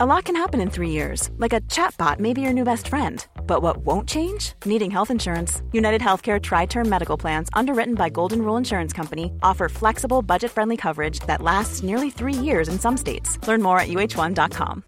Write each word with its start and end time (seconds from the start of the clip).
A 0.00 0.06
lot 0.06 0.26
can 0.26 0.36
happen 0.36 0.60
in 0.60 0.70
three 0.70 0.90
years, 0.90 1.28
like 1.38 1.52
a 1.52 1.60
chatbot 1.62 2.20
may 2.20 2.32
be 2.32 2.40
your 2.40 2.52
new 2.52 2.62
best 2.62 2.86
friend. 2.86 3.26
But 3.48 3.62
what 3.62 3.78
won't 3.78 4.08
change? 4.08 4.52
Needing 4.64 4.92
health 4.92 5.10
insurance. 5.10 5.60
United 5.72 6.00
Healthcare 6.00 6.40
Tri 6.40 6.66
Term 6.66 6.88
Medical 6.88 7.16
Plans, 7.16 7.48
underwritten 7.52 7.96
by 7.96 8.08
Golden 8.08 8.42
Rule 8.42 8.56
Insurance 8.56 8.92
Company, 8.92 9.32
offer 9.42 9.68
flexible, 9.68 10.22
budget 10.22 10.52
friendly 10.52 10.76
coverage 10.76 11.18
that 11.26 11.42
lasts 11.42 11.82
nearly 11.82 12.10
three 12.10 12.32
years 12.32 12.68
in 12.68 12.78
some 12.78 12.96
states. 12.96 13.44
Learn 13.48 13.60
more 13.60 13.80
at 13.80 13.88
uh1.com. 13.88 14.84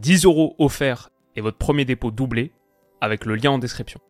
10 0.00 0.24
euros 0.24 0.56
offerts 0.58 1.10
et 1.36 1.42
votre 1.42 1.58
premier 1.58 1.84
dépôt 1.84 2.10
doublé 2.10 2.50
avec 3.00 3.24
le 3.24 3.36
lien 3.36 3.52
en 3.52 3.58
description. 3.58 4.00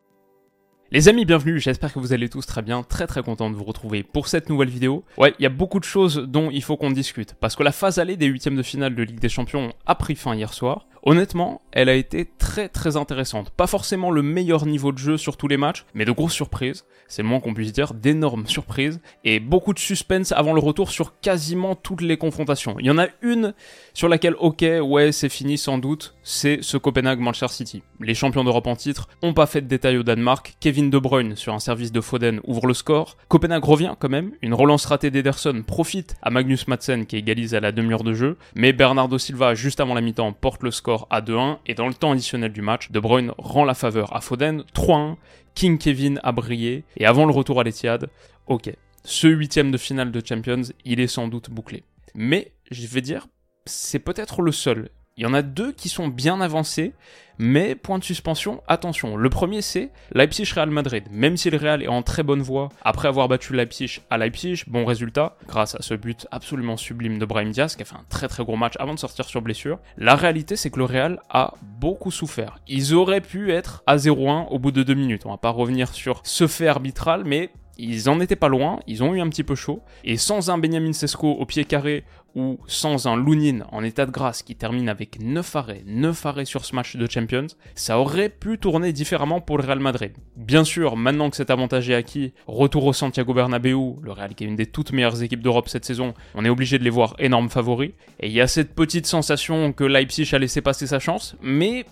Les 0.95 1.09
amis, 1.09 1.25
bienvenue, 1.25 1.59
j'espère 1.59 1.91
que 1.91 1.99
vous 1.99 2.13
allez 2.13 2.29
tous 2.29 2.45
très 2.45 2.61
bien, 2.61 2.83
très 2.83 3.07
très 3.07 3.23
content 3.23 3.49
de 3.49 3.57
vous 3.57 3.65
retrouver 3.65 4.03
pour 4.03 4.29
cette 4.29 4.51
nouvelle 4.51 4.69
vidéo. 4.69 5.05
Ouais, 5.17 5.33
il 5.39 5.43
y 5.43 5.47
a 5.47 5.49
beaucoup 5.49 5.81
de 5.81 5.85
choses 5.85 6.19
dont 6.29 6.51
il 6.51 6.63
faut 6.63 6.77
qu'on 6.77 6.91
discute, 6.91 7.35
parce 7.41 7.57
que 7.57 7.63
la 7.63 7.73
phase 7.73 7.99
allée 7.99 8.19
des 8.19 8.27
huitièmes 8.27 8.57
de 8.57 8.63
finale 8.63 8.95
de 8.95 9.03
Ligue 9.03 9.19
des 9.19 9.31
Champions 9.31 9.73
a 9.87 9.95
pris 9.95 10.17
fin 10.17 10.35
hier 10.35 10.53
soir, 10.53 10.85
Honnêtement, 11.05 11.63
elle 11.73 11.89
a 11.89 11.95
été 11.95 12.31
très 12.39 12.69
très 12.69 12.97
intéressante. 12.97 13.51
Pas 13.51 13.67
forcément 13.67 14.13
le 14.13 14.23
meilleur 14.23 14.67
niveau 14.67 14.93
de 14.93 14.99
jeu 14.99 15.17
sur 15.17 15.37
tous 15.37 15.49
les 15.49 15.57
matchs, 15.57 15.85
mais 15.95 16.05
de 16.05 16.13
grosses 16.13 16.33
surprises. 16.33 16.85
C'est 17.09 17.23
le 17.23 17.29
moins 17.29 17.41
qu'on 17.41 17.55
puisse 17.55 17.73
dire, 17.73 17.93
d'énormes 17.93 18.47
surprises. 18.47 19.01
Et 19.25 19.41
beaucoup 19.41 19.75
de 19.75 19.81
suspense 19.81 20.31
avant 20.31 20.53
le 20.53 20.61
retour 20.61 20.91
sur 20.91 21.19
quasiment 21.21 21.75
toutes 21.75 22.03
les 22.03 22.17
confrontations. 22.17 22.77
Il 22.79 22.87
y 22.87 22.91
en 22.91 22.99
a 22.99 23.09
une 23.21 23.53
sur 23.95 24.09
laquelle, 24.09 24.37
ok, 24.39 24.65
ouais, 24.83 25.11
c'est 25.11 25.29
fini 25.29 25.59
sans 25.59 25.77
doute, 25.77 26.15
c'est 26.23 26.63
ce 26.63 26.77
Copenhague-Manchester 26.77 27.49
City. 27.49 27.83
Les 28.01 28.15
champions 28.15 28.45
d'Europe 28.45 28.69
en 28.69 28.77
titre 28.77 29.09
ont 29.23 29.35
pas 29.35 29.47
fait 29.47 29.61
de 29.61 29.67
détails 29.67 29.99
au 29.99 30.05
Danemark. 30.05 30.55
Kevin 30.61 30.89
De 30.89 30.99
Bruyne 30.99 31.35
sur 31.35 31.53
un 31.53 31.59
service 31.59 31.91
de 31.91 32.01
Foden 32.01 32.41
ouvre 32.45 32.67
le 32.67 32.75
score. 32.75 33.17
Copenhague 33.27 33.65
revient 33.65 33.95
quand 33.99 34.09
même. 34.09 34.33
Une 34.41 34.55
relance 34.55 34.87
ratée 34.87 35.11
d'Ederson 35.11 35.65
profite 35.67 36.15
à 36.23 36.31
Magnus 36.31 36.69
Madsen 36.69 37.07
qui 37.07 37.17
égalise 37.17 37.55
à 37.55 37.61
la 37.61 37.73
demi-heure 37.73 38.05
de 38.05 38.15
jeu. 38.15 38.37
Mais 38.55 38.73
Bernardo 38.73 39.19
Silva, 39.19 39.55
juste 39.55 39.81
avant 39.81 39.95
la 39.95 40.01
mi-temps, 40.01 40.33
porte 40.33 40.63
le 40.63 40.71
score 40.71 40.92
à 41.11 41.21
2-1 41.21 41.59
et 41.67 41.75
dans 41.75 41.89
le 41.89 41.95
temps 41.95 42.13
additionnel 42.13 42.53
du 42.53 42.63
match, 42.63 42.91
De 42.91 43.01
Bruyne 43.01 43.33
rend 43.39 43.65
la 43.65 43.75
faveur 43.75 44.15
à 44.15 44.21
Foden 44.21 44.65
3-1, 44.75 45.17
King 45.55 45.79
Kevin 45.79 46.21
a 46.23 46.33
brillé 46.33 46.85
et 46.97 47.07
avant 47.07 47.27
le 47.27 47.33
retour 47.33 47.61
à 47.61 47.65
l'Etihad, 47.65 48.09
ok, 48.47 48.73
ce 49.05 49.27
huitième 49.27 49.71
de 49.71 49.79
finale 49.79 50.13
de 50.13 50.23
Champions, 50.25 50.63
il 50.85 51.01
est 51.01 51.07
sans 51.07 51.29
doute 51.29 51.51
bouclé. 51.51 51.83
Mais 52.15 52.53
je 52.71 52.87
vais 52.87 53.01
dire, 53.01 53.27
c'est 53.67 53.99
peut-être 53.99 54.43
le 54.43 54.53
seul. 54.53 54.91
Il 55.19 55.25
y 55.25 55.27
en 55.27 55.35
a 55.35 55.43
deux 55.43 55.73
qui 55.73 55.91
sont 55.91 56.09
bien 56.09 56.41
avancés, 56.41 56.95
mais 57.37 57.75
point 57.75 57.99
de 57.99 58.05
suspension, 58.05 58.63
attention. 58.67 59.17
Le 59.17 59.29
premier 59.29 59.61
c'est 59.61 59.91
Leipzig-Real 60.13 60.71
Madrid. 60.71 61.05
Même 61.11 61.37
si 61.37 61.51
le 61.51 61.59
Real 61.59 61.83
est 61.83 61.89
en 61.89 62.03
très 62.03 62.23
bonne 62.23 62.41
voie, 62.41 62.71
après 62.81 63.09
avoir 63.09 63.29
battu 63.29 63.53
Leipzig 63.53 64.01
à 64.09 64.17
Leipzig, 64.17 64.63
bon 64.69 64.87
résultat, 64.87 65.37
grâce 65.47 65.75
à 65.75 65.83
ce 65.83 65.93
but 65.93 66.27
absolument 66.31 66.79
sublime 66.79 67.19
de 67.19 67.27
Brahim 67.27 67.51
Diaz, 67.51 67.77
qui 67.77 67.83
a 67.83 67.85
fait 67.85 67.95
un 67.95 68.05
très 68.09 68.27
très 68.27 68.43
gros 68.43 68.57
match 68.57 68.75
avant 68.79 68.95
de 68.95 68.99
sortir 68.99 69.27
sur 69.27 69.43
blessure. 69.43 69.79
La 69.99 70.15
réalité 70.15 70.57
c'est 70.57 70.71
que 70.71 70.79
le 70.79 70.85
Real 70.85 71.21
a 71.29 71.55
beaucoup 71.63 72.11
souffert. 72.11 72.59
Ils 72.67 72.95
auraient 72.95 73.21
pu 73.21 73.53
être 73.53 73.83
à 73.87 73.97
0-1 73.97 74.47
au 74.49 74.59
bout 74.59 74.73
de 74.73 74.83
deux 74.83 74.95
minutes. 74.95 75.27
On 75.27 75.31
va 75.31 75.37
pas 75.37 75.51
revenir 75.51 75.93
sur 75.93 76.23
ce 76.25 76.47
fait 76.47 76.69
arbitral, 76.69 77.25
mais 77.27 77.51
ils 77.83 78.09
en 78.09 78.21
étaient 78.21 78.37
pas 78.37 78.49
loin, 78.49 78.79
ils 78.87 79.03
ont 79.03 79.15
eu 79.15 79.21
un 79.21 79.29
petit 79.29 79.43
peu 79.43 79.55
chaud, 79.55 79.81
et 80.05 80.17
sans 80.17 80.51
un 80.51 80.59
Benjamin 80.59 80.93
Sesko 80.93 81.33
au 81.33 81.47
pied 81.47 81.65
carré 81.65 82.05
ou 82.35 82.59
sans 82.67 83.07
un 83.07 83.17
Lunin 83.17 83.67
en 83.73 83.83
état 83.85 84.07
de 84.07 84.11
grâce 84.11 84.43
qui 84.43 84.57
termine 84.57 84.89
avec 84.89 85.21
9 85.21 85.57
arrêts, 85.57 85.83
9 85.87 86.27
arrêts 86.27 86.45
sur 86.45 86.65
ce 86.65 86.75
match 86.75 86.97
de 86.97 87.11
Champions, 87.11 87.49
ça 87.75 87.99
aurait 87.99 88.29
pu 88.29 88.59
tourner 88.59 88.93
différemment 88.93 89.41
pour 89.41 89.59
le 89.59 89.65
Real 89.65 89.81
Madrid. 89.81 90.13
Bien 90.37 90.65
sûr, 90.65 90.97
maintenant 90.97 91.29
que 91.29 91.37
cet 91.37 91.51
avantage 91.51 91.91
est 91.91 91.95
acquis, 91.95 92.33
retour 92.47 92.87
au 92.87 92.93
Santiago 92.93 93.35
Bernabéu, 93.35 93.97
le 94.01 94.13
Real 94.13 94.35
qui 94.35 94.45
est 94.45 94.47
une 94.47 94.57
des 94.57 94.67
toutes 94.67 94.93
meilleures 94.93 95.23
équipes 95.23 95.43
d'Europe 95.43 95.69
cette 95.69 95.85
saison, 95.85 96.15
on 96.35 96.45
est 96.45 96.49
obligé 96.49 96.79
de 96.79 96.85
les 96.85 96.91
voir 96.91 97.17
énormes 97.19 97.51
favoris, 97.51 97.91
et 98.21 98.29
il 98.29 98.33
y 98.33 98.41
a 98.41 98.47
cette 98.47 98.75
petite 98.75 99.07
sensation 99.07 99.73
que 99.73 99.85
Leipzig 99.85 100.29
a 100.33 100.39
laissé 100.39 100.63
passer 100.63 100.87
sa 100.87 101.01
chance, 101.01 101.37
mais 101.43 101.85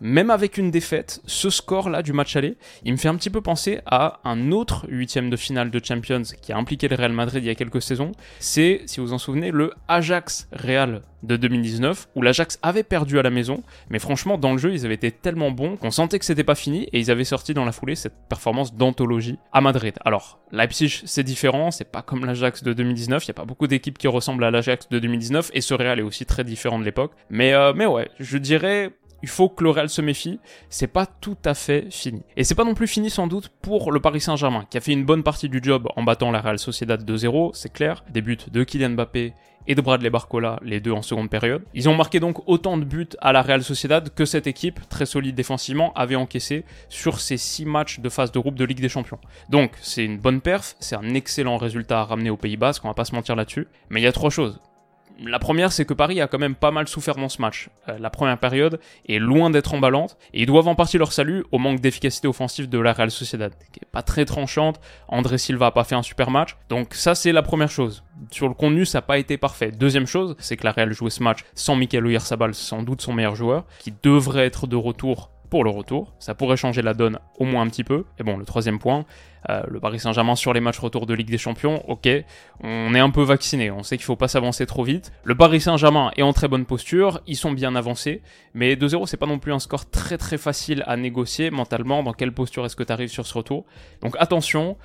même 0.00 0.30
avec 0.30 0.58
une 0.58 0.70
défaite, 0.70 1.20
ce 1.26 1.50
score-là 1.50 2.02
du 2.02 2.12
match 2.12 2.36
aller, 2.36 2.56
il 2.84 2.92
me 2.92 2.96
fait 2.96 3.08
un 3.08 3.16
petit 3.16 3.30
peu 3.30 3.40
penser 3.40 3.80
à 3.86 4.20
un 4.24 4.52
autre 4.52 4.86
huitième 4.88 5.30
de 5.30 5.36
finale 5.36 5.70
de 5.70 5.80
Champions 5.84 6.22
qui 6.40 6.52
a 6.52 6.56
impliqué 6.56 6.88
le 6.88 6.96
Real 6.96 7.12
Madrid 7.12 7.42
il 7.42 7.46
y 7.46 7.50
a 7.50 7.54
quelques 7.54 7.82
saisons. 7.82 8.12
C'est, 8.38 8.82
si 8.86 9.00
vous 9.00 9.12
en 9.12 9.18
souvenez, 9.18 9.50
le 9.50 9.72
Ajax 9.88 10.48
Real 10.52 11.02
de 11.22 11.36
2019 11.36 12.08
où 12.14 12.22
l'Ajax 12.22 12.58
avait 12.62 12.82
perdu 12.82 13.18
à 13.18 13.22
la 13.22 13.30
maison, 13.30 13.62
mais 13.88 13.98
franchement 13.98 14.38
dans 14.38 14.52
le 14.52 14.58
jeu 14.58 14.72
ils 14.72 14.86
avaient 14.86 14.94
été 14.94 15.10
tellement 15.10 15.50
bons 15.50 15.76
qu'on 15.76 15.90
sentait 15.90 16.18
que 16.18 16.24
c'était 16.24 16.44
pas 16.44 16.54
fini 16.54 16.84
et 16.92 16.98
ils 16.98 17.10
avaient 17.10 17.24
sorti 17.24 17.54
dans 17.54 17.64
la 17.64 17.72
foulée 17.72 17.94
cette 17.94 18.14
performance 18.28 18.74
d'anthologie 18.74 19.38
à 19.52 19.60
Madrid. 19.60 19.94
Alors 20.04 20.40
Leipzig 20.52 21.02
c'est 21.04 21.22
différent, 21.22 21.70
c'est 21.70 21.90
pas 21.90 22.02
comme 22.02 22.24
l'Ajax 22.24 22.62
de 22.62 22.72
2019, 22.72 23.24
il 23.24 23.28
y 23.28 23.30
a 23.30 23.34
pas 23.34 23.44
beaucoup 23.44 23.66
d'équipes 23.66 23.98
qui 23.98 24.08
ressemblent 24.08 24.44
à 24.44 24.50
l'Ajax 24.50 24.88
de 24.88 24.98
2019 24.98 25.50
et 25.52 25.60
ce 25.60 25.74
Real 25.74 25.98
est 25.98 26.02
aussi 26.02 26.26
très 26.26 26.44
différent 26.44 26.78
de 26.78 26.84
l'époque. 26.84 27.12
Mais 27.28 27.52
euh, 27.52 27.72
mais 27.74 27.86
ouais, 27.86 28.10
je 28.18 28.38
dirais 28.38 28.92
il 29.22 29.28
faut 29.28 29.48
que 29.48 29.64
le 29.64 29.70
Real 29.70 29.88
se 29.88 30.00
méfie, 30.02 30.40
c'est 30.68 30.86
pas 30.86 31.06
tout 31.06 31.36
à 31.44 31.54
fait 31.54 31.86
fini. 31.90 32.22
Et 32.36 32.44
c'est 32.44 32.54
pas 32.54 32.64
non 32.64 32.74
plus 32.74 32.86
fini 32.86 33.10
sans 33.10 33.26
doute 33.26 33.50
pour 33.62 33.92
le 33.92 34.00
Paris 34.00 34.20
Saint-Germain, 34.20 34.66
qui 34.70 34.78
a 34.78 34.80
fait 34.80 34.92
une 34.92 35.04
bonne 35.04 35.22
partie 35.22 35.48
du 35.48 35.60
job 35.62 35.88
en 35.96 36.02
battant 36.02 36.30
la 36.30 36.40
Real 36.40 36.58
Sociedad 36.58 37.02
2-0, 37.02 37.50
c'est 37.54 37.72
clair, 37.72 38.04
des 38.10 38.22
buts 38.22 38.38
de 38.50 38.64
Kylian 38.64 38.90
Mbappé 38.90 39.34
et 39.66 39.74
de 39.74 39.80
Bradley 39.80 40.10
Barcola, 40.10 40.58
les 40.62 40.80
deux 40.80 40.92
en 40.92 41.02
seconde 41.02 41.30
période. 41.30 41.62
Ils 41.74 41.88
ont 41.88 41.94
marqué 41.94 42.18
donc 42.18 42.48
autant 42.48 42.76
de 42.76 42.84
buts 42.84 43.08
à 43.20 43.32
la 43.32 43.42
Real 43.42 43.62
Sociedad 43.62 44.12
que 44.14 44.24
cette 44.24 44.46
équipe, 44.46 44.80
très 44.88 45.06
solide 45.06 45.34
défensivement, 45.34 45.92
avait 45.94 46.16
encaissé 46.16 46.64
sur 46.88 47.20
ces 47.20 47.36
six 47.36 47.66
matchs 47.66 48.00
de 48.00 48.08
phase 48.08 48.32
de 48.32 48.38
groupe 48.38 48.56
de 48.56 48.64
Ligue 48.64 48.80
des 48.80 48.88
Champions. 48.88 49.18
Donc 49.48 49.72
c'est 49.82 50.04
une 50.04 50.18
bonne 50.18 50.40
perf, 50.40 50.76
c'est 50.80 50.96
un 50.96 51.14
excellent 51.14 51.56
résultat 51.56 52.00
à 52.00 52.04
ramener 52.04 52.30
au 52.30 52.36
Pays 52.36 52.56
Basque, 52.56 52.84
on 52.84 52.88
va 52.88 52.94
pas 52.94 53.04
se 53.04 53.14
mentir 53.14 53.36
là-dessus. 53.36 53.68
Mais 53.90 54.00
il 54.00 54.04
y 54.04 54.08
a 54.08 54.12
trois 54.12 54.30
choses. 54.30 54.60
La 55.22 55.38
première, 55.38 55.70
c'est 55.70 55.84
que 55.84 55.92
Paris 55.92 56.20
a 56.22 56.28
quand 56.28 56.38
même 56.38 56.54
pas 56.54 56.70
mal 56.70 56.88
souffert 56.88 57.16
dans 57.16 57.28
ce 57.28 57.42
match. 57.42 57.68
Euh, 57.88 57.98
la 57.98 58.08
première 58.08 58.38
période 58.38 58.80
est 59.06 59.18
loin 59.18 59.50
d'être 59.50 59.74
emballante, 59.74 60.16
et 60.32 60.42
ils 60.42 60.46
doivent 60.46 60.68
en 60.68 60.74
partie 60.74 60.96
leur 60.96 61.12
salut 61.12 61.44
au 61.52 61.58
manque 61.58 61.80
d'efficacité 61.80 62.26
offensive 62.26 62.70
de 62.70 62.78
la 62.78 62.94
Real 62.94 63.10
Sociedad, 63.10 63.52
qui 63.70 63.80
pas 63.92 64.02
très 64.02 64.24
tranchante. 64.24 64.80
André 65.08 65.36
Silva 65.36 65.66
a 65.66 65.70
pas 65.72 65.84
fait 65.84 65.94
un 65.94 66.02
super 66.02 66.30
match, 66.30 66.56
donc 66.70 66.94
ça 66.94 67.14
c'est 67.14 67.32
la 67.32 67.42
première 67.42 67.70
chose. 67.70 68.02
Sur 68.30 68.48
le 68.48 68.54
contenu, 68.54 68.86
ça 68.86 68.98
n'a 68.98 69.02
pas 69.02 69.18
été 69.18 69.36
parfait. 69.36 69.72
Deuxième 69.72 70.06
chose, 70.06 70.36
c'est 70.38 70.56
que 70.56 70.64
la 70.64 70.72
Real 70.72 70.92
jouait 70.92 71.10
ce 71.10 71.22
match 71.22 71.40
sans 71.54 71.76
Michael 71.76 72.06
Oyarzabal, 72.06 72.54
sans 72.54 72.82
doute 72.82 73.02
son 73.02 73.12
meilleur 73.12 73.36
joueur, 73.36 73.66
qui 73.78 73.92
devrait 74.02 74.46
être 74.46 74.66
de 74.66 74.76
retour 74.76 75.30
pour 75.50 75.64
le 75.64 75.70
retour. 75.70 76.14
Ça 76.18 76.34
pourrait 76.34 76.56
changer 76.56 76.80
la 76.80 76.94
donne 76.94 77.18
au 77.38 77.44
moins 77.44 77.62
un 77.62 77.68
petit 77.68 77.84
peu. 77.84 78.04
Et 78.18 78.22
bon, 78.22 78.36
le 78.36 78.44
troisième 78.44 78.78
point, 78.78 79.04
euh, 79.48 79.62
le 79.68 79.80
Paris 79.80 79.98
Saint-Germain 79.98 80.36
sur 80.36 80.52
les 80.52 80.60
matchs 80.60 80.78
retour 80.78 81.06
de 81.06 81.14
Ligue 81.14 81.30
des 81.30 81.38
Champions, 81.38 81.82
ok, 81.88 82.08
on 82.62 82.94
est 82.94 83.00
un 83.00 83.10
peu 83.10 83.22
vacciné, 83.22 83.70
on 83.70 83.82
sait 83.82 83.96
qu'il 83.96 84.04
faut 84.04 84.16
pas 84.16 84.28
s'avancer 84.28 84.66
trop 84.66 84.84
vite. 84.84 85.12
Le 85.24 85.34
Paris 85.34 85.60
Saint-Germain 85.60 86.10
est 86.16 86.22
en 86.22 86.32
très 86.32 86.48
bonne 86.48 86.66
posture, 86.66 87.20
ils 87.26 87.36
sont 87.36 87.52
bien 87.52 87.74
avancés, 87.74 88.22
mais 88.54 88.74
2-0 88.74 89.06
c'est 89.06 89.16
pas 89.16 89.26
non 89.26 89.38
plus 89.38 89.52
un 89.52 89.58
score 89.58 89.88
très 89.88 90.18
très 90.18 90.38
facile 90.38 90.84
à 90.86 90.96
négocier 90.96 91.50
mentalement, 91.50 92.02
dans 92.02 92.12
quelle 92.12 92.32
posture 92.32 92.64
est-ce 92.66 92.76
que 92.76 92.82
tu 92.82 92.92
arrives 92.92 93.10
sur 93.10 93.26
ce 93.26 93.34
retour? 93.34 93.64
Donc 94.02 94.14
attention, 94.18 94.76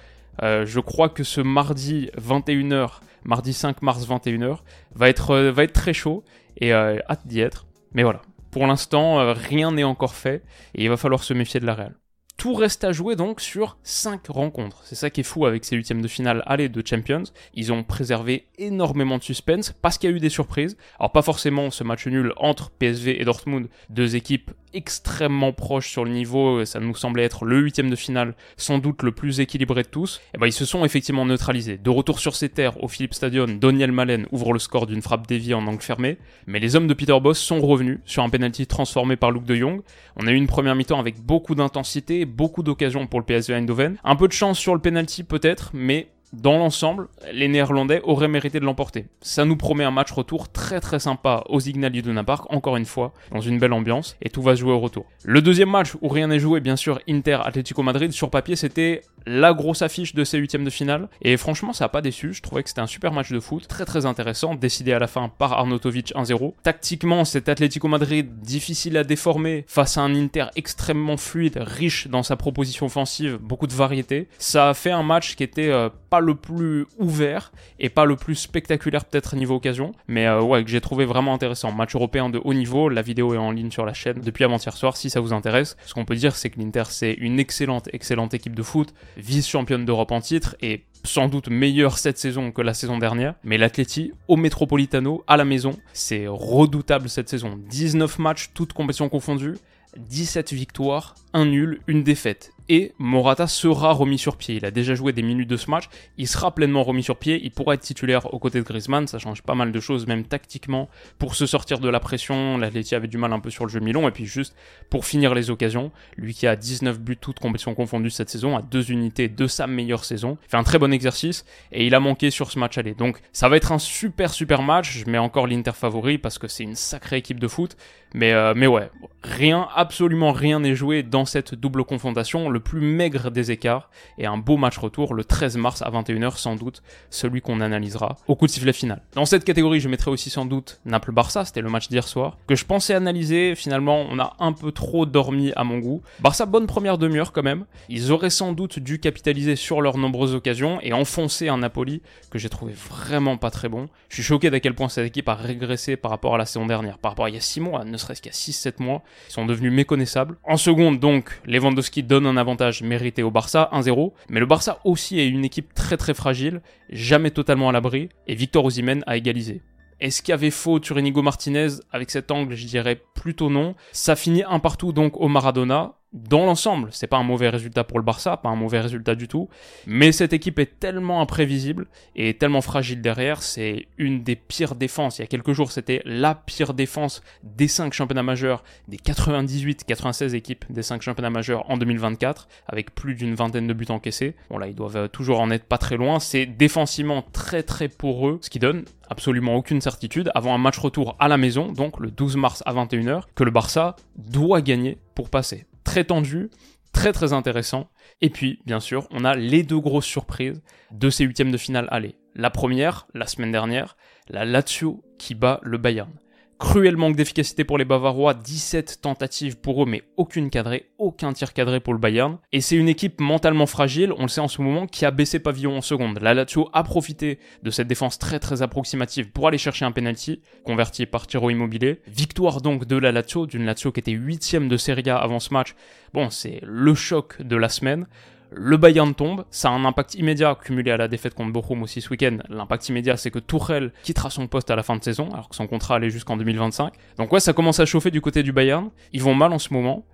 euh, 0.42 0.66
je 0.66 0.80
crois 0.80 1.10
que 1.10 1.24
ce 1.24 1.42
mardi 1.42 2.10
21h, 2.18 3.00
mardi 3.24 3.54
5 3.54 3.82
mars 3.82 4.08
21h, 4.08 4.60
va 4.96 5.10
être, 5.10 5.32
euh, 5.32 5.52
va 5.52 5.64
être 5.64 5.74
très 5.74 5.94
chaud 5.94 6.24
et 6.58 6.72
hâte 6.72 7.28
d'y 7.28 7.42
être. 7.42 7.66
Mais 7.94 8.04
voilà, 8.04 8.22
pour 8.56 8.68
l'instant, 8.68 9.20
euh, 9.20 9.34
rien 9.34 9.74
n'est 9.74 9.84
encore 9.84 10.16
fait 10.16 10.42
et 10.76 10.86
il 10.86 10.90
va 10.90 10.96
falloir 10.96 11.26
se 11.26 11.34
méfier 11.34 11.60
de 11.60 11.66
la 11.66 11.76
Real. 11.76 11.94
Tout 12.38 12.54
reste 12.54 12.86
à 12.86 12.94
jouer 12.94 13.18
donc 13.18 13.42
sur 13.42 13.78
5 13.84 14.28
rencontres. 14.28 14.82
C'est 14.86 14.96
ça 14.96 15.10
qui 15.10 15.20
est 15.20 15.26
fou 15.26 15.46
avec 15.46 15.66
ces 15.66 15.76
huitièmes 15.76 16.02
de 16.02 16.08
finale 16.08 16.42
aller 16.46 16.70
de 16.70 16.88
Champions. 16.88 17.24
Ils 17.54 17.74
ont 17.74 17.84
préservé 17.84 18.48
énormément 18.58 19.18
de 19.18 19.24
suspense 19.24 19.74
parce 19.82 19.98
qu'il 19.98 20.10
y 20.10 20.14
a 20.14 20.16
eu 20.16 20.22
des 20.22 20.30
surprises. 20.30 20.78
Alors 21.00 21.12
pas 21.12 21.22
forcément 21.22 21.70
ce 21.70 21.84
match 21.84 22.08
nul 22.08 22.32
entre 22.38 22.72
PSV 22.72 23.20
et 23.20 23.26
Dortmund, 23.26 23.68
deux 23.90 24.16
équipes 24.16 24.52
extrêmement 24.76 25.54
proches 25.54 25.90
sur 25.90 26.06
le 26.06 26.12
niveau, 26.12 26.66
ça 26.66 26.80
nous 26.80 26.96
semblait 26.96 27.24
être 27.24 27.46
le 27.46 27.60
huitième 27.60 27.90
de 27.90 27.96
finale, 27.96 28.36
sans 28.58 28.78
doute 28.78 29.04
le 29.04 29.12
plus 29.12 29.40
équilibré 29.40 29.84
de 29.84 29.88
tous, 29.88 30.18
et 30.18 30.32
eh 30.36 30.38
ben 30.38 30.48
ils 30.48 30.52
se 30.52 30.66
sont 30.66 30.86
effectivement 30.86 31.26
neutralisés. 31.26 31.78
De 31.78 31.90
retour 31.90 32.20
sur 32.20 32.36
ces 32.36 32.50
terres 32.50 32.84
au 32.84 32.88
Philips 32.88 33.14
Stadion, 33.14 33.48
Daniel 33.48 33.92
Malen 33.92 34.28
ouvre 34.32 34.54
le 34.54 34.60
score 34.60 34.86
d'une 34.86 35.02
frappe 35.02 35.28
déviée 35.28 35.54
en 35.54 35.66
angle 35.66 35.82
fermé, 35.82 36.18
mais 36.46 36.60
les 36.60 36.76
hommes 36.76 36.88
de 36.88 36.94
Peter 36.94 37.18
Boss 37.20 37.40
sont 37.40 37.62
revenus 37.62 38.00
sur 38.06 38.24
un 38.24 38.30
penalty 38.30 38.68
transformé 38.68 39.16
par 39.16 39.32
Luke 39.32 39.46
de 39.46 39.56
Jong. 39.56 39.82
On 40.18 40.28
a 40.28 40.32
eu 40.32 40.36
une 40.36 40.48
première 40.48 40.76
mi-temps 40.76 41.00
avec 41.00 41.20
beaucoup 41.22 41.56
d'intensité, 41.56 42.26
beaucoup 42.26 42.64
d'occasions 42.64 43.08
pour 43.08 43.20
le 43.20 43.26
PSV 43.26 43.54
Eindhoven. 43.56 43.98
Un 44.04 44.16
peu 44.16 44.28
de 44.28 44.34
chance 44.34 44.60
sur 44.60 44.74
le 44.74 44.82
penalty 44.82 45.24
peut-être, 45.24 45.72
mais 45.74 46.10
dans 46.34 46.58
l'ensemble, 46.58 47.08
les 47.32 47.48
Néerlandais 47.48 48.02
auraient 48.04 48.28
mérité 48.28 48.60
de 48.60 48.66
l'emporter. 48.66 49.06
Ça 49.22 49.46
nous 49.46 49.56
promet 49.56 49.84
un 49.84 49.92
match 49.92 50.12
retour 50.12 50.52
très 50.52 50.80
très 50.80 51.00
sympa 51.00 51.44
au 51.50 51.60
Signal 51.60 51.96
Iduna 51.96 52.24
Park, 52.24 52.52
encore 52.52 52.78
une 52.78 52.86
fois, 52.86 53.14
dans 53.32 53.42
une 53.42 53.60
belle 53.60 53.74
ambiance, 53.74 54.18
et 54.22 54.30
tout 54.30 54.42
va 54.42 54.56
se 54.56 54.62
jouer 54.62 54.74
au 54.74 54.80
retour. 54.80 55.06
Le 55.24 55.42
deuxième 55.42 55.70
match 55.70 55.94
où 56.02 56.08
rien 56.08 56.28
n'est 56.28 56.40
joué, 56.40 56.60
bien 56.60 56.76
sûr, 56.76 57.00
Inter 57.08 57.40
Atlético 57.44 57.84
Madrid, 57.84 58.12
sur 58.12 58.30
papier 58.30 58.56
c'était 58.56 59.02
la 59.28 59.54
grosse 59.54 59.82
affiche 59.82 60.14
de 60.14 60.24
ces 60.24 60.38
huitièmes 60.38 60.64
de 60.66 60.70
finale, 60.70 61.10
et 61.22 61.36
franchement 61.38 61.74
ça 61.74 61.86
n'a 61.86 61.90
pas 61.90 62.02
déçu, 62.02 62.34
je 62.34 62.42
trouvais 62.42 62.64
que 62.64 62.70
c'était 62.70 62.82
un 62.82 62.88
super 62.88 63.12
match 63.12 63.32
de 63.32 63.40
foot, 63.40 63.68
très 63.68 63.86
très 63.86 64.06
intéressant, 64.06 64.56
décidé 64.56 64.94
à 64.94 65.00
la 65.00 65.08
fin 65.08 65.30
par 65.30 65.54
Arnautovic 65.54 66.14
1-0. 66.16 66.54
Tactiquement, 66.64 67.26
cet 67.26 67.50
Atlético 67.50 67.88
Madrid 67.88 68.40
difficile 68.42 68.98
à 68.98 69.04
déformer 69.04 69.66
face 69.68 69.98
à 69.98 70.02
un 70.02 70.16
Inter 70.16 70.46
extrêmement 70.56 71.18
fluide, 71.18 71.58
riche 71.58 72.08
dans 72.08 72.24
sa 72.24 72.36
proposition 72.36 72.86
offensive, 72.86 73.38
beaucoup 73.42 73.68
de 73.68 73.74
variété. 73.74 74.28
Ça 74.38 74.70
a 74.70 74.74
fait 74.74 74.92
un 74.92 75.04
match 75.04 75.36
qui 75.36 75.44
était 75.44 75.70
euh, 75.70 75.90
le 76.20 76.36
plus 76.36 76.86
ouvert 76.98 77.52
et 77.80 77.90
pas 77.90 78.06
le 78.06 78.16
plus 78.16 78.36
spectaculaire 78.36 79.06
peut-être 79.06 79.36
niveau 79.36 79.56
occasion, 79.56 79.92
mais 80.08 80.26
euh, 80.28 80.42
ouais, 80.42 80.64
que 80.64 80.70
j'ai 80.70 80.82
trouvé 80.82 81.06
vraiment 81.06 81.34
intéressant. 81.34 81.72
Match 81.72 81.96
européen 81.96 82.30
de 82.30 82.40
haut 82.44 82.54
niveau, 82.54 82.90
la 82.90 83.02
vidéo 83.02 83.34
est 83.34 83.38
en 83.38 83.52
ligne 83.52 83.72
sur 83.72 83.86
la 83.86 83.94
chaîne 83.94 84.22
depuis 84.22 84.44
avant-hier 84.44 84.76
soir 84.76 84.98
si 84.98 85.10
ça 85.10 85.20
vous 85.20 85.34
intéresse. 85.34 85.78
Ce 85.86 85.94
qu'on 85.94 86.06
peut 86.06 86.16
dire, 86.16 86.36
c'est 86.36 86.50
que 86.50 86.60
l'Inter, 86.60 86.84
c'est 86.90 87.14
une 87.14 87.40
excellente, 87.40 87.90
excellente 87.94 88.34
équipe 88.34 88.56
de 88.56 88.64
foot, 88.64 88.94
vice-championne 89.18 89.86
d'Europe 89.86 90.12
en 90.12 90.22
titre 90.22 90.56
et 90.62 90.84
sans 91.04 91.28
doute 91.28 91.50
meilleure 91.50 91.98
cette 91.98 92.18
saison 92.18 92.52
que 92.52 92.62
la 92.62 92.74
saison 92.74 92.98
dernière, 92.98 93.36
mais 93.44 93.58
l'Atleti 93.58 94.12
au 94.28 94.38
Metropolitano 94.38 95.24
à 95.28 95.38
la 95.38 95.46
maison, 95.46 95.78
c'est 95.94 96.26
redoutable 96.28 97.10
cette 97.10 97.30
saison. 97.30 97.60
19 97.70 98.20
matchs, 98.20 98.52
toutes 98.54 98.74
compétitions 98.74 99.10
confondues, 99.10 99.56
17 99.98 100.54
victoires, 100.54 101.16
1 101.34 101.46
nul, 101.46 101.80
une 101.88 102.04
défaite 102.04 102.55
et 102.70 102.94
Morata 102.98 103.48
sera 103.48 103.92
remis 103.94 104.18
sur 104.18 104.38
pied. 104.38 104.56
Il 104.56 104.66
a 104.66 104.72
déjà 104.72 104.96
joué 104.96 105.14
des 105.14 105.22
minutes 105.22 105.50
de 105.50 105.58
ce 105.58 105.70
match, 105.70 105.86
il 106.18 106.28
sera 106.28 106.54
pleinement 106.54 106.84
remis 106.84 107.04
sur 107.04 107.18
pied, 107.18 107.40
il 107.44 107.52
pourra 107.52 107.76
être 107.76 107.82
titulaire 107.82 108.34
aux 108.34 108.40
côtés 108.40 108.60
de 108.60 108.64
Griezmann, 108.64 109.08
ça 109.08 109.20
change 109.20 109.42
pas 109.42 109.56
mal 109.56 109.72
de 109.72 109.80
choses 109.80 110.08
même 110.08 110.24
tactiquement 110.24 110.90
pour 111.20 111.36
se 111.36 111.46
sortir 111.46 111.80
de 111.80 111.90
la 111.90 112.00
pression. 112.00 112.58
L'Atleti 112.58 112.96
avait 112.96 113.08
du 113.08 113.18
mal 113.18 113.34
un 113.34 113.40
peu 113.40 113.50
sur 113.50 113.66
le 113.66 113.72
jeu 113.72 113.80
Milon 113.80 114.08
et 114.08 114.12
puis 114.12 114.26
juste 114.26 114.56
pour 114.90 115.06
finir 115.06 115.34
les 115.34 115.50
occasions, 115.50 115.92
lui 116.18 116.34
qui 116.34 116.48
a 116.48 116.56
19 116.56 117.00
buts 117.00 117.18
toutes 117.18 117.40
compétitions 117.40 117.76
confondues 117.76 118.10
cette 118.10 118.30
saison, 118.30 118.58
a 118.58 118.62
deux 118.62 118.92
unités 118.92 119.30
de 119.30 119.48
sa 119.48 119.68
meilleure 119.68 120.06
saison, 120.06 120.38
fait 120.48 120.58
un 120.58 120.64
très 120.64 120.80
bon 120.80 120.92
exercice 120.92 121.46
et 121.72 121.86
il 121.86 121.96
a 121.96 122.00
manqué 122.00 122.32
sur 122.32 122.52
ce 122.52 122.60
match 122.60 122.78
aller. 122.78 122.94
Donc 122.94 123.20
ça 123.34 123.50
va 123.50 123.58
être 123.58 123.72
un 123.72 123.80
super 123.80 124.34
super 124.34 124.62
match, 124.62 124.98
je 124.98 125.10
mets 125.10 125.18
encore 125.18 125.48
l'Inter 125.48 125.72
favori 125.74 126.18
parce 126.18 126.38
que 126.38 126.48
c'est 126.48 126.64
une 126.64 126.76
sacrée 126.76 127.18
équipe 127.18 127.40
de 127.40 127.48
foot, 127.48 127.78
mais 128.16 128.32
euh, 128.32 128.54
mais 128.56 128.66
ouais, 128.66 128.90
rien 129.24 129.68
absolument 129.76 130.32
rien 130.32 130.62
n'est 130.62 130.74
joué 130.74 131.04
dans 131.04 131.26
cette 131.26 131.54
double 131.54 131.84
confrontation 131.84 132.50
le 132.50 132.62
plus 132.62 132.80
maigre 132.80 133.30
des 133.30 133.52
écarts 133.52 133.90
et 134.18 134.26
un 134.26 134.38
beau 134.38 134.56
match 134.56 134.78
retour 134.78 135.14
le 135.14 135.26
13 135.26 135.58
mars 135.58 135.82
à 135.82 135.90
21h 135.90 136.38
sans 136.38 136.56
doute, 136.56 136.82
celui 137.10 137.42
qu'on 137.42 137.60
analysera 137.60 138.16
au 138.28 138.36
coup 138.36 138.46
de 138.46 138.52
sifflet 138.52 138.72
final. 138.72 139.02
Dans 139.16 139.26
cette 139.26 139.44
catégorie, 139.44 139.82
je 139.82 139.90
mettrai 139.90 140.12
aussi 140.12 140.30
sans 140.30 140.46
doute 140.46 140.80
Naples-Barça, 140.86 141.44
c'était 141.44 141.62
le 141.62 141.70
match 141.70 141.90
d'hier 141.90 142.08
soir, 142.08 142.38
que 142.48 142.56
je 142.56 142.64
pensais 142.64 142.94
analyser, 142.94 143.54
finalement 143.56 144.06
on 144.10 144.18
a 144.18 144.34
un 144.40 144.54
peu 144.54 144.72
trop 144.72 145.06
dormi 145.06 145.52
à 145.58 145.66
mon 145.66 145.80
goût. 145.80 146.02
Barça, 146.22 146.46
bonne 146.46 146.68
première 146.68 146.98
demi-heure 146.98 147.34
quand 147.34 147.44
même, 147.44 147.66
ils 147.90 148.14
auraient 148.14 148.30
sans 148.30 148.54
doute 148.54 148.80
dû 148.80 149.00
capitaliser 149.00 149.58
sur 149.58 149.82
leurs 149.82 149.98
nombreuses 149.98 150.36
occasions 150.36 150.80
et 150.82 150.94
enfoncer 150.94 151.50
un 151.50 151.58
Napoli 151.58 152.02
que 152.32 152.40
j'ai 152.40 152.50
trouvé 152.50 152.72
vraiment 152.72 153.36
pas 153.36 153.52
très 153.52 153.68
bon. 153.68 153.90
Je 154.08 154.16
suis 154.16 154.24
choqué 154.24 154.50
d'à 154.50 154.62
quel 154.62 154.74
point 154.74 154.88
cette 154.88 155.08
équipe 155.08 155.28
a 155.28 155.36
régressé 155.36 155.98
par 155.98 156.12
rapport 156.12 156.36
à 156.36 156.38
la 156.38 156.46
saison 156.46 156.66
dernière, 156.66 156.98
par 156.98 157.12
rapport 157.12 157.26
à 157.26 157.30
il 157.30 157.36
y 157.36 157.38
a 157.38 157.42
6 157.42 157.60
mois, 157.60 157.84
serait-ce 158.06 158.22
qu'il 158.22 158.32
y 158.32 158.36
a 158.36 158.38
6-7 158.38 158.82
mois, 158.82 159.04
ils 159.30 159.34
sont 159.34 159.46
devenus 159.46 159.72
méconnaissables. 159.72 160.38
En 160.44 160.58
seconde 160.58 161.00
donc, 161.00 161.42
Lewandowski 161.46 162.04
donne 162.04 162.26
un 162.26 162.38
avantage 162.38 162.82
mérité 162.82 163.24
au 163.24 163.32
Barça, 163.32 163.70
1-0. 163.74 164.14
Mais 164.30 164.40
le 164.40 164.46
Barça 164.46 164.80
aussi 164.84 165.20
est 165.20 165.28
une 165.28 165.46
équipe 165.46 165.74
très 165.74 165.98
très 165.98 166.14
fragile, 166.14 166.62
jamais 166.90 167.32
totalement 167.32 167.70
à 167.70 167.72
l'abri, 167.72 168.10
et 168.28 168.36
Victor 168.36 168.66
Osimhen 168.66 169.04
a 169.08 169.18
égalisé. 169.18 169.62
Est-ce 170.00 170.22
qu'il 170.22 170.32
y 170.32 170.34
avait 170.34 170.52
faux 170.52 170.80
sur 170.84 170.98
Martinez? 171.24 171.68
Avec 171.92 172.12
cet 172.12 172.30
angle, 172.30 172.56
je 172.56 172.66
dirais 172.66 173.02
plutôt 173.14 173.50
non. 173.50 173.76
Ça 173.94 174.16
finit 174.16 174.44
un 174.44 174.60
partout 174.60 174.92
donc 174.92 175.20
au 175.20 175.30
Maradona 175.30 175.96
dans 176.16 176.46
l'ensemble, 176.46 176.90
c'est 176.92 177.08
pas 177.08 177.18
un 177.18 177.24
mauvais 177.24 177.50
résultat 177.50 177.84
pour 177.84 178.00
le 178.00 178.06
Barça, 178.06 178.38
pas 178.38 178.48
un 178.48 178.56
mauvais 178.56 178.80
résultat 178.80 179.16
du 179.16 179.28
tout. 179.28 179.50
Mais 179.86 180.14
cette 180.14 180.32
équipe 180.32 180.60
est 180.60 180.80
tellement 180.80 181.20
imprévisible 181.20 181.88
et 182.16 182.36
tellement 182.36 182.62
fragile 182.62 183.02
derrière, 183.02 183.44
c'est 183.44 183.88
une 183.98 184.24
des 184.24 184.38
pires 184.38 184.76
défenses. 184.76 185.20
Il 185.20 185.24
y 185.24 185.26
a 185.26 185.28
quelques 185.28 185.52
jours, 185.52 185.74
c'était 185.74 186.02
la 186.06 186.34
pire 186.34 186.74
défense 186.74 187.22
des 187.44 187.68
5 187.68 187.94
championnats 187.94 188.24
majeurs, 188.24 188.64
des 188.88 188.96
98-96 188.96 190.34
équipes 190.36 190.64
des 190.70 190.84
5 190.84 191.02
championnats 191.02 191.30
majeurs 191.30 191.70
en 191.70 191.76
2024, 191.76 192.48
avec 192.68 192.96
plus 192.96 193.16
d'une 193.16 193.36
vingtaine 193.36 193.68
de 193.68 193.74
buts 193.74 193.86
encaissés. 193.90 194.36
Bon 194.50 194.58
là, 194.58 194.68
ils 194.68 194.76
doivent 194.76 195.10
toujours 195.10 195.42
en 195.42 195.52
être 195.52 195.66
pas 195.66 195.78
très 195.78 195.98
loin. 195.98 196.22
C'est 196.22 196.46
défensivement 196.46 197.26
très 197.34 197.62
très 197.62 197.90
poreux, 197.90 198.40
ce 198.42 198.50
qui 198.50 198.60
donne 198.60 198.86
absolument 199.10 199.56
aucune 199.56 199.82
certitude 199.82 200.32
avant 200.34 200.56
un 200.56 200.60
match 200.60 200.78
retour 200.78 201.18
à 201.20 201.28
la 201.28 201.38
maison, 201.38 201.74
donc 201.74 202.00
le 202.00 202.10
12 202.10 202.38
mars 202.38 202.64
à 202.66 202.74
21h, 202.74 203.24
que 203.36 203.44
le 203.44 203.52
Barça 203.52 203.98
doit 204.16 204.62
gagner 204.62 204.98
pour 205.14 205.30
passer 205.30 205.66
très 205.86 206.04
tendu, 206.04 206.50
très 206.92 207.14
très 207.14 207.32
intéressant. 207.32 207.90
Et 208.20 208.30
puis, 208.30 208.60
bien 208.66 208.82
sûr, 208.82 209.08
on 209.12 209.24
a 209.24 209.36
les 209.36 209.64
deux 209.64 209.80
grosses 209.80 210.06
surprises 210.06 210.62
de 210.92 211.10
ces 211.10 211.24
huitièmes 211.24 211.52
de 211.52 211.58
finale 211.58 211.88
aller. 211.92 212.16
La 212.34 212.50
première, 212.50 213.08
la 213.14 213.28
semaine 213.28 213.52
dernière, 213.52 213.96
la 214.28 214.44
Lazio 214.44 215.04
qui 215.18 215.36
bat 215.36 215.62
le 215.64 215.78
Bayern. 215.78 216.12
Cruel 216.58 216.96
manque 216.96 217.18
d'efficacité 217.18 217.66
pour 217.66 217.78
les 217.78 217.84
Bavarois, 217.84 218.34
17 218.34 219.00
tentatives 219.02 219.58
pour 219.58 219.84
eux, 219.84 219.86
mais 219.86 220.04
aucune 220.16 220.50
cadrée, 220.50 220.90
aucun 220.98 221.34
tir 221.34 221.52
cadré 221.52 221.82
pour 221.82 221.94
le 221.94 222.00
Bayern. 222.00 222.38
Et 222.54 222.62
c'est 222.62 222.78
une 222.78 222.88
équipe 222.88 223.20
mentalement 223.20 223.66
fragile, 223.66 224.14
on 224.18 224.24
le 224.24 224.28
sait 224.30 224.40
en 224.40 224.48
ce 224.48 224.62
moment, 224.62 224.88
qui 224.88 225.06
a 225.06 225.12
baissé 225.12 225.40
pavillon 225.40 225.76
en 225.76 225.82
seconde. 225.82 226.20
La 226.22 226.34
Lazio 226.34 226.70
a 226.72 226.84
profité 226.84 227.40
de 227.64 227.72
cette 227.72 227.88
défense 227.88 228.20
très 228.20 228.40
très 228.40 228.62
approximative 228.62 229.32
pour 229.32 229.50
aller 229.50 229.58
chercher 229.58 229.84
un 229.84 229.92
penalty, 229.92 230.42
converti 230.64 231.06
par 231.06 231.28
Tiro 231.28 231.50
Immobilier. 231.50 232.00
Victoire 232.08 232.62
donc 232.62 232.86
de 232.86 232.96
la 232.96 233.12
Lazio, 233.12 233.48
d'une 233.48 233.66
Lazio 233.66 233.92
qui 233.92 234.00
était 234.00 234.12
huitième 234.12 234.70
de 234.70 234.78
Serie 234.78 235.10
A 235.10 235.18
avant 235.18 235.40
ce 235.40 235.54
match. 235.54 235.76
Bon, 236.14 236.30
c'est 236.30 236.62
le 236.64 236.96
choc 236.96 237.42
de 237.42 237.58
la 237.58 237.68
semaine 237.68 238.08
le 238.58 238.78
Bayern 238.78 239.14
tombe, 239.14 239.46
ça 239.52 239.70
a 239.70 239.72
un 239.74 239.86
impact 239.86 240.16
immédiat 240.16 240.56
cumulé 240.56 240.92
à 240.92 240.98
la 240.98 241.08
défaite 241.08 241.34
contre 241.34 241.52
Bochum 241.52 241.84
aussi 241.84 242.02
ce 242.02 242.10
week-end. 242.10 242.38
L'impact 242.50 242.90
immédiat, 242.90 243.18
c'est 243.18 243.32
que 243.32 243.40
Tuchel 243.40 243.92
quittera 244.04 244.30
son 244.30 244.48
poste 244.48 244.72
à 244.72 244.76
la 244.76 244.84
fin 244.84 244.96
de 244.96 245.04
saison, 245.04 245.30
alors 245.32 245.50
que 245.50 245.56
son 245.56 245.68
contrat 245.68 245.96
allait 245.96 246.10
jusqu'en 246.10 246.38
2025. 246.38 246.94
Donc 247.18 247.34
ouais, 247.34 247.40
ça 247.40 247.54
commence 247.54 247.80
à 247.80 247.86
chauffer 247.86 248.12
du 248.12 248.22
côté 248.22 248.44
du 248.44 248.52
Bayern. 248.52 248.90
Ils 249.12 249.22
vont 249.22 249.36
mal 249.36 249.52
en 249.52 249.60
ce 249.60 249.74
moment. 249.74 250.06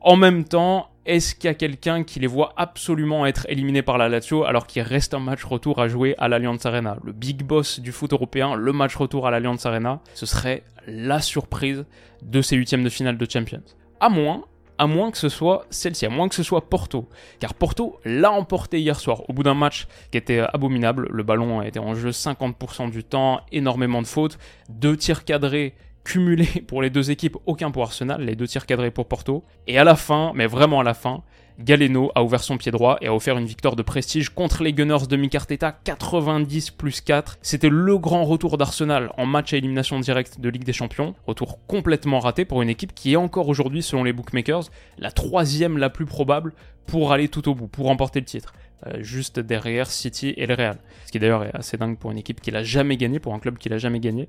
En 0.00 0.16
même 0.16 0.44
temps, 0.44 0.90
est-ce 1.06 1.34
qu'il 1.34 1.48
y 1.48 1.50
a 1.50 1.54
quelqu'un 1.54 2.04
qui 2.04 2.20
les 2.20 2.26
voit 2.26 2.52
absolument 2.56 3.26
être 3.26 3.46
éliminés 3.48 3.82
par 3.82 3.98
la 3.98 4.08
Lazio 4.08 4.44
alors 4.44 4.66
qu'il 4.66 4.82
reste 4.82 5.14
un 5.14 5.18
match 5.18 5.42
retour 5.42 5.80
à 5.80 5.88
jouer 5.88 6.14
à 6.18 6.28
l'Allianz 6.28 6.66
Arena? 6.66 6.98
Le 7.02 7.12
big 7.12 7.42
boss 7.42 7.80
du 7.80 7.92
foot 7.92 8.12
européen, 8.12 8.54
le 8.54 8.72
match 8.72 8.94
retour 8.94 9.26
à 9.26 9.30
l'Allianz 9.30 9.66
Arena, 9.66 10.00
ce 10.14 10.26
serait 10.26 10.64
la 10.86 11.20
surprise 11.20 11.84
de 12.22 12.42
ces 12.42 12.56
huitièmes 12.56 12.84
de 12.84 12.90
finale 12.90 13.16
de 13.16 13.26
Champions. 13.28 13.62
À 14.00 14.08
moins, 14.08 14.44
à 14.78 14.86
moins 14.86 15.10
que 15.10 15.18
ce 15.18 15.28
soit 15.28 15.66
celle-ci, 15.70 16.06
à 16.06 16.08
moins 16.08 16.28
que 16.28 16.34
ce 16.34 16.42
soit 16.42 16.68
Porto. 16.70 17.08
Car 17.40 17.54
Porto 17.54 17.98
l'a 18.04 18.30
emporté 18.32 18.80
hier 18.80 18.98
soir 18.98 19.28
au 19.28 19.32
bout 19.32 19.42
d'un 19.42 19.54
match 19.54 19.86
qui 20.10 20.18
était 20.18 20.40
abominable. 20.40 21.08
Le 21.10 21.22
ballon 21.22 21.62
été 21.62 21.78
en 21.78 21.94
jeu 21.94 22.10
50% 22.10 22.90
du 22.90 23.04
temps, 23.04 23.40
énormément 23.52 24.02
de 24.02 24.06
fautes, 24.06 24.38
deux 24.68 24.96
tirs 24.96 25.24
cadrés 25.24 25.74
cumulés 26.04 26.62
pour 26.66 26.80
les 26.80 26.90
deux 26.90 27.10
équipes, 27.10 27.36
aucun 27.46 27.70
pour 27.70 27.82
Arsenal, 27.82 28.22
les 28.22 28.36
deux 28.36 28.46
tirs 28.46 28.66
cadrés 28.66 28.90
pour 28.90 29.06
Porto. 29.06 29.44
Et 29.66 29.78
à 29.78 29.84
la 29.84 29.96
fin, 29.96 30.32
mais 30.34 30.46
vraiment 30.46 30.80
à 30.80 30.84
la 30.84 30.94
fin, 30.94 31.22
Galeno 31.58 32.12
a 32.14 32.22
ouvert 32.22 32.42
son 32.42 32.56
pied 32.56 32.70
droit 32.70 32.98
et 33.00 33.08
a 33.08 33.14
offert 33.14 33.36
une 33.36 33.46
victoire 33.46 33.74
de 33.74 33.82
prestige 33.82 34.28
contre 34.30 34.62
les 34.62 34.72
Gunners 34.72 35.08
de 35.08 35.16
Mikarteta 35.16 35.72
90 35.72 36.70
plus 36.70 37.00
4. 37.00 37.38
C'était 37.42 37.68
le 37.68 37.98
grand 37.98 38.24
retour 38.24 38.58
d'Arsenal 38.58 39.10
en 39.16 39.26
match 39.26 39.52
à 39.52 39.56
élimination 39.56 39.98
directe 39.98 40.38
de 40.38 40.48
Ligue 40.48 40.62
des 40.62 40.72
Champions. 40.72 41.16
Retour 41.26 41.58
complètement 41.66 42.20
raté 42.20 42.44
pour 42.44 42.62
une 42.62 42.68
équipe 42.68 42.94
qui 42.94 43.14
est 43.14 43.16
encore 43.16 43.48
aujourd'hui, 43.48 43.82
selon 43.82 44.04
les 44.04 44.12
bookmakers, 44.12 44.70
la 44.98 45.10
troisième 45.10 45.78
la 45.78 45.90
plus 45.90 46.06
probable 46.06 46.52
pour 46.86 47.12
aller 47.12 47.28
tout 47.28 47.48
au 47.48 47.54
bout, 47.56 47.66
pour 47.66 47.86
remporter 47.86 48.20
le 48.20 48.26
titre. 48.26 48.54
Euh, 48.86 49.02
juste 49.02 49.40
derrière 49.40 49.90
City 49.90 50.34
et 50.36 50.46
le 50.46 50.54
Real. 50.54 50.78
Ce 51.06 51.10
qui 51.10 51.18
d'ailleurs 51.18 51.42
est 51.42 51.54
assez 51.54 51.76
dingue 51.76 51.98
pour 51.98 52.12
une 52.12 52.18
équipe 52.18 52.40
qui 52.40 52.52
l'a 52.52 52.62
jamais 52.62 52.96
gagné, 52.96 53.18
pour 53.18 53.34
un 53.34 53.40
club 53.40 53.58
qui 53.58 53.68
l'a 53.68 53.78
jamais 53.78 53.98
gagné. 53.98 54.28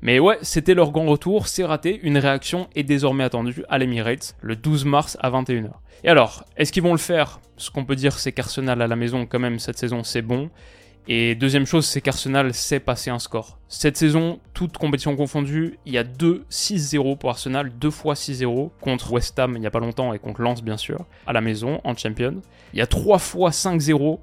Mais 0.00 0.20
ouais, 0.20 0.38
c'était 0.42 0.74
leur 0.74 0.92
grand 0.92 1.06
retour, 1.06 1.48
c'est 1.48 1.64
raté, 1.64 1.98
une 2.02 2.18
réaction 2.18 2.68
est 2.76 2.84
désormais 2.84 3.24
attendue 3.24 3.64
à 3.68 3.78
l'Emirates 3.78 4.36
le 4.40 4.54
12 4.54 4.84
mars 4.84 5.16
à 5.20 5.30
21h. 5.30 5.70
Et 6.04 6.08
alors, 6.08 6.44
est-ce 6.56 6.70
qu'ils 6.70 6.84
vont 6.84 6.92
le 6.92 6.98
faire? 6.98 7.40
Ce 7.56 7.70
qu'on 7.70 7.84
peut 7.84 7.96
dire, 7.96 8.18
c'est 8.18 8.30
qu'Arsenal 8.30 8.80
à 8.80 8.86
la 8.86 8.94
maison, 8.94 9.26
quand 9.26 9.40
même, 9.40 9.58
cette 9.58 9.78
saison, 9.78 10.04
c'est 10.04 10.22
bon. 10.22 10.50
Et 11.10 11.34
deuxième 11.34 11.66
chose, 11.66 11.86
c'est 11.86 12.00
qu'Arsenal 12.00 12.52
sait 12.52 12.80
passer 12.80 13.10
un 13.10 13.18
score. 13.18 13.58
Cette 13.66 13.96
saison, 13.96 14.38
toute 14.52 14.76
compétition 14.76 15.16
confondue, 15.16 15.78
il 15.86 15.94
y 15.94 15.98
a 15.98 16.04
2 16.04 16.44
6-0 16.50 17.16
pour 17.16 17.30
Arsenal, 17.30 17.72
deux 17.76 17.90
fois 17.90 18.14
6-0 18.14 18.70
contre 18.80 19.12
West 19.12 19.38
Ham 19.38 19.54
il 19.56 19.60
n'y 19.60 19.66
a 19.66 19.70
pas 19.70 19.80
longtemps 19.80 20.12
et 20.12 20.18
contre 20.18 20.42
Lens 20.42 20.62
bien 20.62 20.76
sûr, 20.76 21.06
à 21.26 21.32
la 21.32 21.40
maison, 21.40 21.80
en 21.82 21.96
Champions. 21.96 22.42
Il 22.74 22.78
y 22.78 22.82
a 22.82 22.86
3 22.86 23.18
fois 23.18 23.50
5-0 23.50 24.18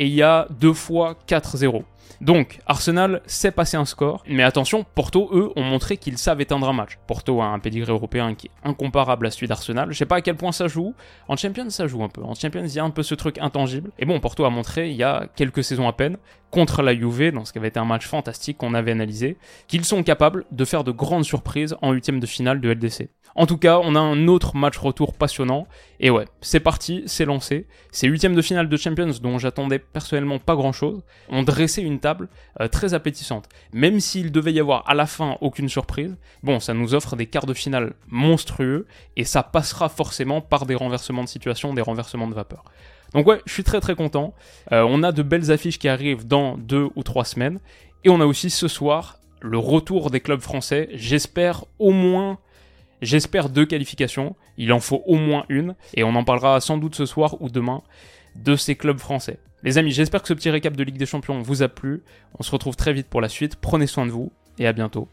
et 0.00 0.06
il 0.06 0.12
y 0.12 0.22
a 0.22 0.48
2 0.58 0.72
fois 0.72 1.16
4-0. 1.28 1.84
Donc, 2.20 2.58
Arsenal 2.66 3.20
sait 3.26 3.50
passer 3.50 3.76
un 3.76 3.84
score, 3.84 4.22
mais 4.26 4.42
attention, 4.42 4.84
Porto, 4.94 5.28
eux, 5.32 5.50
ont 5.56 5.62
montré 5.62 5.96
qu'ils 5.96 6.18
savent 6.18 6.40
éteindre 6.40 6.68
un 6.68 6.72
match. 6.72 6.98
Porto 7.06 7.42
a 7.42 7.46
un 7.46 7.58
pedigree 7.58 7.90
européen 7.90 8.34
qui 8.34 8.46
est 8.46 8.68
incomparable 8.68 9.26
à 9.26 9.30
celui 9.30 9.46
d'Arsenal. 9.46 9.92
Je 9.92 9.98
sais 9.98 10.06
pas 10.06 10.16
à 10.16 10.20
quel 10.20 10.36
point 10.36 10.52
ça 10.52 10.68
joue. 10.68 10.94
En 11.28 11.36
Champions, 11.36 11.70
ça 11.70 11.86
joue 11.86 12.02
un 12.02 12.08
peu. 12.08 12.22
En 12.22 12.34
Champions, 12.34 12.64
il 12.64 12.74
y 12.74 12.78
a 12.78 12.84
un 12.84 12.90
peu 12.90 13.02
ce 13.02 13.14
truc 13.14 13.38
intangible. 13.38 13.90
Et 13.98 14.06
bon, 14.06 14.18
Porto 14.20 14.44
a 14.44 14.50
montré, 14.50 14.90
il 14.90 14.96
y 14.96 15.02
a 15.02 15.26
quelques 15.36 15.64
saisons 15.64 15.88
à 15.88 15.92
peine, 15.92 16.16
contre 16.50 16.82
la 16.82 16.94
Juve, 16.94 17.32
dans 17.32 17.44
ce 17.44 17.52
qui 17.52 17.58
avait 17.58 17.68
été 17.68 17.80
un 17.80 17.84
match 17.84 18.06
fantastique 18.06 18.58
qu'on 18.58 18.74
avait 18.74 18.92
analysé, 18.92 19.36
qu'ils 19.66 19.84
sont 19.84 20.02
capables 20.02 20.44
de 20.52 20.64
faire 20.64 20.84
de 20.84 20.92
grandes 20.92 21.24
surprises 21.24 21.76
en 21.82 21.92
huitième 21.92 22.20
de 22.20 22.26
finale 22.26 22.60
de 22.60 22.70
LDC. 22.70 23.08
En 23.36 23.46
tout 23.46 23.58
cas, 23.58 23.80
on 23.82 23.96
a 23.96 24.00
un 24.00 24.28
autre 24.28 24.56
match 24.56 24.78
retour 24.78 25.14
passionnant. 25.14 25.66
Et 25.98 26.10
ouais, 26.10 26.26
c'est 26.40 26.60
parti, 26.60 27.02
c'est 27.06 27.24
lancé. 27.24 27.66
Ces 27.90 28.06
huitièmes 28.06 28.36
de 28.36 28.42
finale 28.42 28.68
de 28.68 28.76
Champions 28.76 29.10
dont 29.20 29.38
j'attendais 29.38 29.80
personnellement 29.80 30.38
pas 30.38 30.54
grand 30.54 30.72
chose 30.72 31.02
ont 31.28 31.42
dressé 31.42 31.82
table 32.00 32.28
euh, 32.60 32.68
très 32.68 32.94
appétissante. 32.94 33.48
Même 33.72 34.00
s'il 34.00 34.32
devait 34.32 34.52
y 34.52 34.60
avoir 34.60 34.88
à 34.88 34.94
la 34.94 35.06
fin 35.06 35.36
aucune 35.40 35.68
surprise, 35.68 36.16
bon, 36.42 36.60
ça 36.60 36.74
nous 36.74 36.94
offre 36.94 37.16
des 37.16 37.26
quarts 37.26 37.46
de 37.46 37.54
finale 37.54 37.94
monstrueux 38.08 38.86
et 39.16 39.24
ça 39.24 39.42
passera 39.42 39.88
forcément 39.88 40.40
par 40.40 40.66
des 40.66 40.74
renversements 40.74 41.24
de 41.24 41.28
situation, 41.28 41.74
des 41.74 41.82
renversements 41.82 42.28
de 42.28 42.34
vapeur. 42.34 42.64
Donc 43.14 43.26
ouais, 43.26 43.40
je 43.46 43.52
suis 43.52 43.64
très 43.64 43.80
très 43.80 43.94
content. 43.94 44.34
Euh, 44.72 44.84
on 44.88 45.02
a 45.02 45.12
de 45.12 45.22
belles 45.22 45.52
affiches 45.52 45.78
qui 45.78 45.88
arrivent 45.88 46.26
dans 46.26 46.58
deux 46.58 46.88
ou 46.96 47.02
trois 47.02 47.24
semaines. 47.24 47.60
Et 48.02 48.10
on 48.10 48.20
a 48.20 48.26
aussi 48.26 48.50
ce 48.50 48.68
soir 48.68 49.18
le 49.40 49.58
retour 49.58 50.10
des 50.10 50.20
clubs 50.20 50.40
français. 50.40 50.88
J'espère 50.94 51.64
au 51.78 51.90
moins, 51.90 52.38
j'espère 53.02 53.48
deux 53.48 53.66
qualifications. 53.66 54.36
Il 54.58 54.72
en 54.72 54.80
faut 54.80 55.02
au 55.06 55.16
moins 55.16 55.44
une. 55.48 55.74
Et 55.94 56.02
on 56.02 56.14
en 56.16 56.24
parlera 56.24 56.60
sans 56.60 56.76
doute 56.76 56.96
ce 56.96 57.06
soir 57.06 57.40
ou 57.40 57.48
demain 57.48 57.82
de 58.36 58.56
ces 58.56 58.74
clubs 58.74 58.98
français. 58.98 59.38
Les 59.62 59.78
amis, 59.78 59.92
j'espère 59.92 60.22
que 60.22 60.28
ce 60.28 60.34
petit 60.34 60.50
récap 60.50 60.76
de 60.76 60.82
Ligue 60.82 60.98
des 60.98 61.06
Champions 61.06 61.40
vous 61.40 61.62
a 61.62 61.68
plu. 61.68 62.02
On 62.38 62.42
se 62.42 62.50
retrouve 62.50 62.76
très 62.76 62.92
vite 62.92 63.08
pour 63.08 63.20
la 63.20 63.28
suite. 63.28 63.56
Prenez 63.56 63.86
soin 63.86 64.04
de 64.04 64.10
vous 64.10 64.30
et 64.58 64.66
à 64.66 64.72
bientôt. 64.72 65.08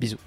Bisous. 0.00 0.18